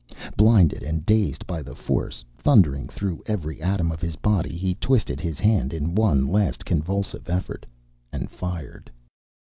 Blinded 0.35 0.81
and 0.81 1.05
dazed 1.05 1.45
by 1.45 1.61
the 1.61 1.75
force 1.75 2.25
thundering 2.35 2.87
through 2.89 3.21
every 3.27 3.61
atom 3.61 3.91
of 3.91 4.01
his 4.01 4.15
body, 4.15 4.57
he 4.57 4.73
twisted 4.73 5.19
his 5.21 5.39
hand 5.39 5.75
in 5.75 5.93
one 5.93 6.25
last, 6.27 6.65
convulsive 6.65 7.29
effort, 7.29 7.67
and 8.11 8.27
fired. 8.31 8.89